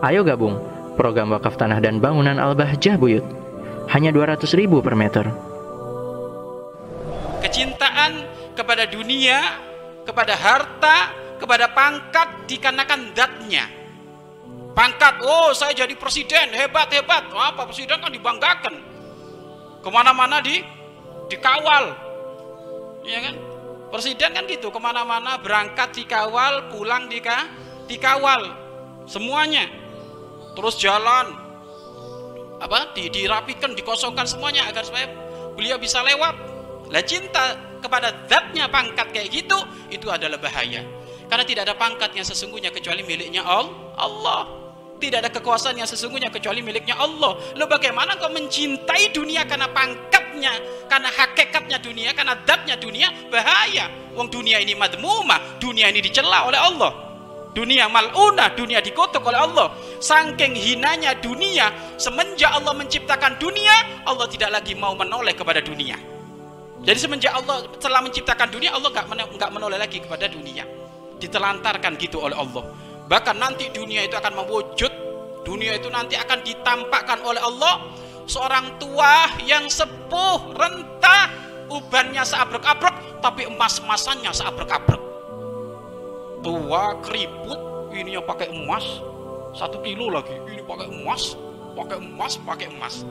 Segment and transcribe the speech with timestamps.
[0.00, 0.56] Ayo gabung
[0.96, 3.24] program wakaf tanah dan bangunan Al-Bahjah Buyut.
[3.92, 5.28] Hanya 200 ribu per meter.
[7.44, 8.24] Kecintaan
[8.56, 9.60] kepada dunia,
[10.08, 10.96] kepada harta,
[11.36, 13.64] kepada pangkat dikarenakan datnya.
[14.72, 17.28] Pangkat, oh saya jadi presiden, hebat, hebat.
[17.28, 18.74] Apa presiden kan dibanggakan.
[19.84, 20.64] Ke mana-mana di
[21.28, 21.84] dikawal.
[23.04, 23.34] Iya kan?
[23.90, 27.50] Presiden kan gitu, ke mana-mana berangkat dikawal, pulang dika,
[27.84, 28.48] dikawal.
[29.04, 29.89] Semuanya.
[30.54, 31.26] Terus jalan.
[32.60, 32.92] Apa?
[32.92, 35.08] Di, dirapikan, dikosongkan semuanya agar supaya
[35.56, 36.34] beliau bisa lewat.
[36.90, 39.56] Lah cinta kepada zatnya pangkat kayak gitu,
[39.88, 40.84] itu adalah bahaya.
[41.30, 44.60] Karena tidak ada pangkat yang sesungguhnya kecuali miliknya Allah.
[45.00, 47.40] Tidak ada kekuasaan yang sesungguhnya kecuali miliknya Allah.
[47.56, 50.52] Lo bagaimana kau mencintai dunia karena pangkatnya,
[50.92, 53.88] karena hakikatnya dunia, karena datnya dunia, bahaya.
[54.12, 57.09] Wong dunia ini madmumah, dunia ini dicela oleh Allah.
[57.50, 59.74] Dunia maluna, dunia dikutuk oleh Allah.
[59.98, 65.98] Saking hinanya dunia, semenjak Allah menciptakan dunia, Allah tidak lagi mau menoleh kepada dunia.
[66.80, 70.62] Jadi semenjak Allah telah menciptakan dunia, Allah nggak menoleh lagi kepada dunia
[71.20, 72.64] ditelantarkan gitu oleh Allah
[73.06, 74.90] bahkan nanti dunia itu akan mewujud
[75.44, 77.92] dunia itu nanti akan ditampakkan oleh Allah
[78.24, 81.28] seorang tua yang sepuh renta
[81.68, 85.09] ubannya seabrek-abrek tapi emas-emasannya seabrek-abrek
[86.40, 87.60] tua keriput
[87.94, 89.02] ini yang pakai emas.
[89.50, 91.34] Satu kilo lagi ini pakai emas
[91.74, 93.02] pakai emas pakai emas.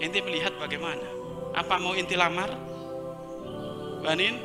[0.00, 1.04] Inti melihat bagaimana?
[1.52, 2.48] Apa mau inti lamar?
[4.00, 4.40] Banin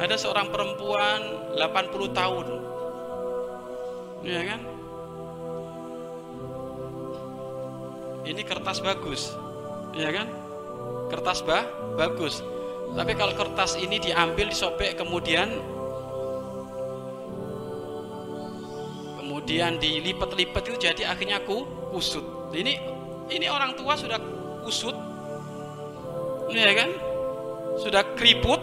[0.00, 1.20] ada seorang perempuan
[1.54, 2.46] 80 tahun.
[4.24, 4.60] Ya kan?
[8.24, 9.36] Ini kertas bagus.
[9.92, 10.32] Ya kan?
[11.12, 11.68] Kertas bah
[12.00, 12.40] bagus.
[12.96, 15.60] Tapi kalau kertas ini diambil disobek kemudian
[19.44, 22.24] kemudian dilipat-lipat itu jadi akhirnya aku kusut.
[22.56, 22.80] Ini
[23.28, 24.16] ini orang tua sudah
[24.64, 24.96] kusut.
[26.48, 26.88] Ya kan?
[27.76, 28.56] Sudah keriput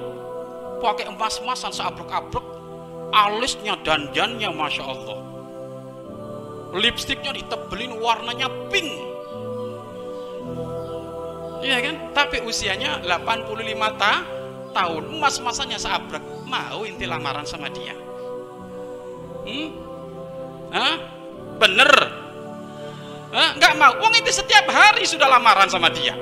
[0.81, 2.41] pakai emas-emasan seabrek-abrek
[3.13, 5.21] alisnya dandannya Masya Allah.
[6.73, 8.89] Lipstiknya ditebelin warnanya pink.
[11.61, 11.95] Iya kan?
[12.17, 14.25] Tapi usianya 85 ta
[14.73, 15.13] tahun.
[15.13, 17.93] Emas-emasannya seabrek mau inti lamaran sama dia.
[19.45, 19.90] Hmm?
[20.71, 20.95] Hah?
[21.59, 21.91] bener?
[23.31, 23.49] Hah?
[23.59, 23.93] nggak mau.
[23.99, 26.15] Uang itu setiap hari sudah lamaran sama dia.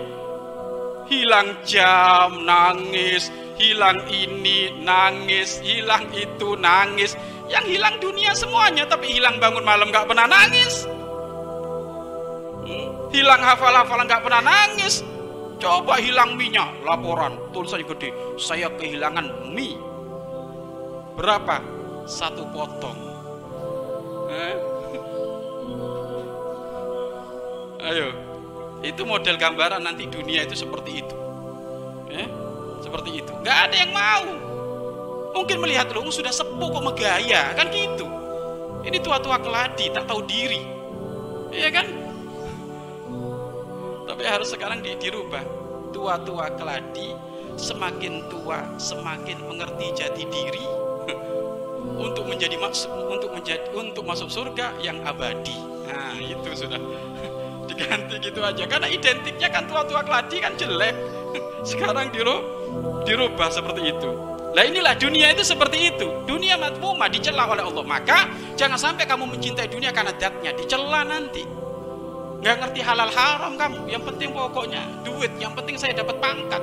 [1.06, 3.30] Hilang jam nangis.
[3.58, 5.62] Hilang ini nangis.
[5.62, 7.14] Hilang itu nangis.
[7.50, 10.86] Yang hilang dunia semuanya tapi hilang bangun malam nggak pernah nangis.
[12.70, 13.10] Hmm?
[13.10, 15.02] hilang hafal-hafalan nggak pernah nangis.
[15.58, 16.70] Coba hilang minyak.
[16.86, 18.10] Laporan tulisannya gede.
[18.38, 19.78] Saya kehilangan mie.
[21.18, 21.60] Berapa?
[22.06, 23.09] Satu potong
[24.30, 24.56] eh?
[27.90, 28.08] ayo.
[28.80, 31.16] Itu model gambaran nanti dunia itu seperti itu.
[32.10, 32.28] Eh?
[32.80, 33.32] seperti itu.
[33.44, 34.26] Nggak ada yang mau.
[35.36, 38.08] Mungkin melihat lu sudah sepuh kok megaya kan gitu.
[38.82, 40.64] Ini tua-tua keladi tak tahu diri.
[41.54, 41.88] Iya kan?
[44.10, 45.44] Tapi harus sekarang di, dirubah.
[45.94, 47.14] Tua-tua keladi
[47.60, 50.79] semakin tua semakin mengerti jati diri
[52.00, 52.56] untuk menjadi
[53.12, 55.56] untuk menjadi untuk masuk surga yang abadi
[55.86, 56.80] nah itu sudah
[57.70, 60.96] diganti gitu aja karena identiknya kan tua-tua keladi kan jelek
[61.70, 62.60] sekarang dirubah
[63.04, 64.10] dirubah seperti itu.
[64.50, 66.08] Nah inilah dunia itu seperti itu.
[66.26, 67.86] Dunia matmuma dicela oleh Allah.
[67.86, 71.46] Maka jangan sampai kamu mencintai dunia karena datnya dicela nanti.
[72.40, 73.90] Gak ngerti halal haram kamu.
[73.92, 75.32] Yang penting pokoknya duit.
[75.38, 76.62] Yang penting saya dapat pangkat.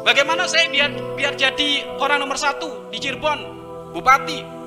[0.00, 3.38] Bagaimana saya biar biar jadi orang nomor satu di Cirebon,
[3.92, 4.59] bupati.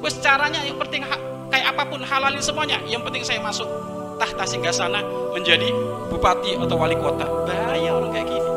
[0.00, 1.04] Wes caranya yang penting
[1.52, 2.80] kayak apa pun halalin semuanya.
[2.88, 3.68] Yang penting saya masuk
[4.16, 5.04] tahta singgah sana
[5.36, 5.68] menjadi
[6.08, 7.28] bupati atau wali kota.
[7.44, 8.50] Bahaya orang kayak gini.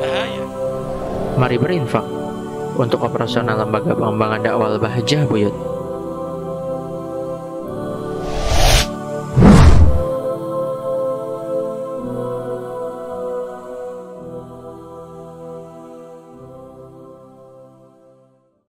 [0.00, 0.44] Bahaya.
[1.36, 2.04] Mari berinfak
[2.80, 5.75] untuk operasional lembaga pengembangan dakwah Bahjah Buyut.